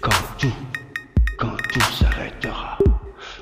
Quand 0.00 0.10
tout, 0.38 0.52
quand 1.38 1.56
tout 1.72 1.80
s'arrêtera, 1.98 2.76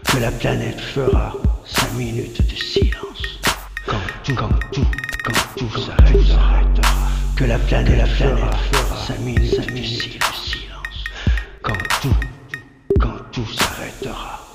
que 0.04 0.18
la 0.18 0.30
planète 0.30 0.80
fera 0.80 1.32
cinq 1.64 1.92
minutes 1.94 2.40
de 2.48 2.54
silence. 2.56 3.40
Quand 3.86 3.96
tout, 4.22 4.34
quand 4.36 4.48
tout, 4.70 4.86
quand 5.24 5.32
tout, 5.56 5.70
s'arrêtera, 5.80 6.62
que 7.36 7.44
la 7.44 7.58
planète, 7.58 7.92
que 7.92 7.98
la 7.98 8.06
planète 8.06 8.54
fera 8.72 8.96
cinq 9.06 9.18
minutes, 9.20 9.54
cinq 9.56 9.70
minutes 9.72 10.18
de 10.18 10.34
silence. 10.36 11.04
Quand 11.62 11.78
tout, 12.00 12.16
quand 13.00 13.16
tout 13.32 13.46
s'arrêtera, 13.58 14.46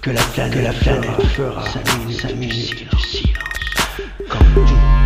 que 0.00 0.10
la 0.10 0.22
planète, 0.22 0.62
la 0.62 0.72
planète 0.72 1.26
fera 1.36 1.68
cinq 1.68 1.98
minutes, 1.98 2.20
cinq 2.20 2.34
minutes 2.34 2.90
de 2.90 2.98
silence. 2.98 3.29
Quand 4.30 4.38
tout, 4.54 4.99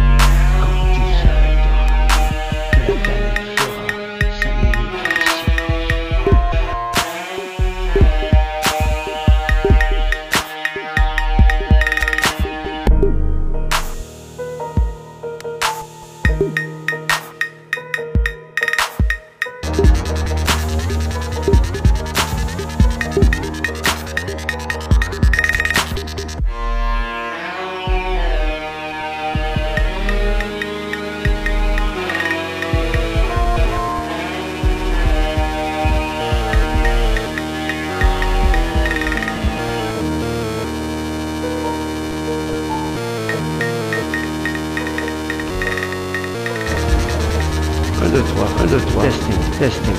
2, 48.14 48.22
3, 48.22 49.02
Testing, 49.02 49.58
testing. 49.58 49.94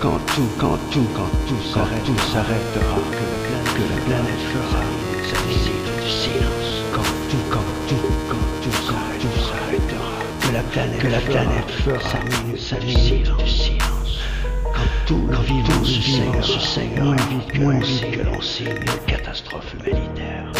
Quand 0.00 0.20
tout, 0.36 0.48
quand 0.56 0.78
tout, 0.92 1.04
quand 1.16 1.30
tout 1.48 1.62
s'arrête, 1.72 2.04
tout 2.04 2.18
s'arrêtera, 2.32 2.98
que 3.10 3.24
la 3.24 3.40
planète, 3.42 3.74
que 3.74 3.82
la 3.82 4.00
planète 4.06 4.44
fera. 4.52 4.82
Sa 5.26 5.38
visite 5.48 5.88
du 6.00 6.08
silence. 6.08 6.70
Quand 6.94 7.10
tout, 7.28 7.44
quand 7.50 7.68
tout, 7.88 8.06
quand 8.30 8.46
tout 8.62 8.76
s'arrête, 8.86 9.20
tout 9.20 9.36
s'arrêtera, 9.48 10.12
que 10.46 11.08
la 11.08 11.18
planète, 11.18 11.70
fera. 11.82 12.10
sa 12.10 12.20
minute, 12.20 12.60
sa 12.60 12.76
du 12.76 12.92
silence. 12.92 14.20
Quand 14.62 14.90
tout, 15.06 15.28
quand 15.28 15.42
vivant 15.42 15.84
se 15.84 16.60
saignera, 16.60 17.16
moins 17.58 17.80
vite 17.80 18.12
que 18.12 18.22
l'on 18.22 18.40
une 18.60 19.12
catastrophe 19.12 19.74
humanitaire, 19.74 20.52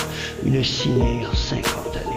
une 0.44 0.64
signée 0.64 1.24
en 1.30 1.36
50 1.36 1.96
années 1.98 2.13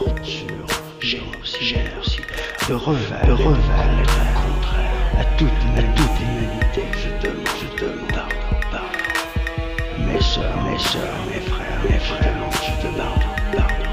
de 0.00 0.04
torture, 0.04 0.66
génocide, 1.00 1.60
génocide, 1.60 2.24
de 2.68 2.74
revers, 2.74 3.26
de 3.26 3.32
revers, 3.32 4.06
contraire 4.34 4.92
à 5.18 5.24
toute, 5.36 5.48
à 5.76 5.82
toute 5.82 6.20
humanité. 6.20 6.82
Je 6.92 7.08
demande, 7.28 7.48
je 7.60 7.66
demande 7.84 8.08
pardon, 8.12 8.56
pardon. 8.70 10.12
Mes 10.12 10.20
sœurs, 10.20 10.62
mes 10.64 10.78
sœurs, 10.78 11.20
mes 11.28 11.40
frères, 11.40 11.80
mes 11.88 11.98
frères, 11.98 12.34
je 12.52 12.72
te 12.82 12.88
pardon, 12.96 13.30
pardon. 13.56 13.84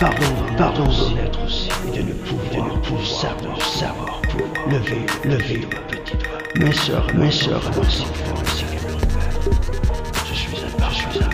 Pardon, 0.00 0.32
pardon 0.56 0.84
d'en 0.84 1.16
être 1.18 1.44
aussi, 1.44 1.68
et 1.88 1.98
de 1.98 2.02
ne 2.02 2.12
pouvoir, 2.14 2.50
de 2.52 2.74
ne 2.74 2.80
pouvoir 2.80 3.06
savoir, 3.06 3.62
savoir 3.62 4.20
pouvoir 4.22 4.68
lever, 4.68 5.06
lever 5.24 5.58
le 5.58 5.68
petit 5.96 6.16
doigt. 6.16 6.40
Mes 6.56 6.72
sœurs, 6.72 7.06
mes 7.14 7.30
que 7.30 7.50
leur 7.50 7.60
père. 7.60 7.84
Je 10.26 10.34
suis 10.34 10.56
un, 10.56 10.90
je 10.90 10.94
suis 10.94 11.22
un 11.22 11.30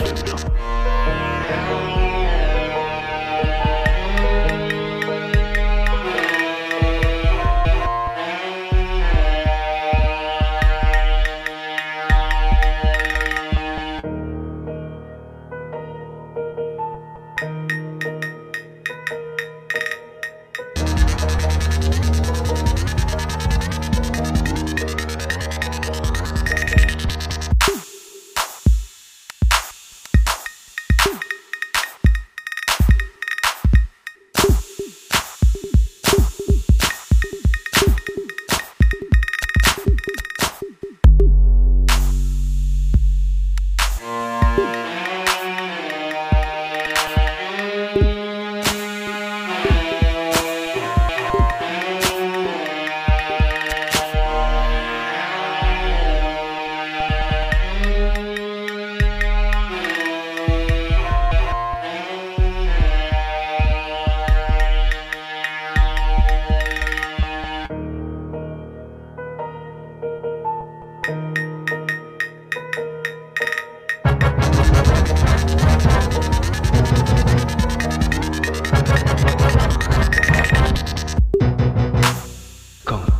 Thank 0.00 0.28
you. 0.28 1.19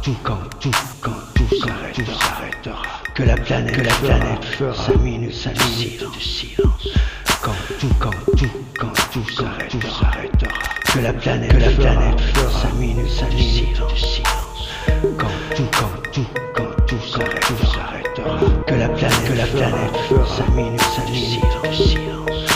Tout, 0.03 0.16
quand 0.22 0.38
tout, 0.61 0.71
quand 1.00 1.11
tout 1.34 1.56
s'arrête, 1.56 1.94
tout 1.94 2.05
s'arrêtera. 2.06 2.83
Que 3.15 3.22
la 3.22 3.37
planète, 3.37 3.77
que 3.77 3.83
la 3.83 3.94
planète 3.94 4.44
fera 4.44 4.75
sa 4.75 4.94
minute, 4.97 5.34
sa 5.34 5.50
minute 5.50 6.00
de 6.00 6.21
silence. 6.21 6.88
Quand 7.43 7.55
tout, 7.78 7.94
quand 7.99 8.37
tout, 8.37 8.50
quand 8.78 8.93
tout 9.12 9.31
s'arrête, 9.31 9.71
tout 9.71 9.81
s'arrêtera. 9.81 10.59
Que 10.93 10.99
la 11.00 11.12
planète, 11.12 11.53
que 11.53 11.56
la 11.59 11.71
planète 11.71 12.21
fera 12.21 12.60
sa 12.60 12.69
minute, 12.75 13.10
sa 13.10 13.27
minute 13.27 13.77
de 13.77 13.97
silence. 13.97 14.71
Quand 15.19 15.56
tout, 15.56 15.69
quand 15.72 16.12
tout, 16.12 16.27
quand 16.55 16.87
tout 16.87 17.00
s'arrête, 17.00 17.41
tout 17.41 17.66
s'arrêtera. 17.66 18.39
Que 18.66 18.75
la 18.75 18.89
planète, 18.89 19.25
que 19.25 19.33
la 19.34 19.47
planète 19.47 19.97
fera 20.09 20.27
sa 20.37 20.47
minute, 20.53 20.81
sa 20.81 21.03
minute 21.10 21.43
de 21.65 21.75
silence. 21.75 22.47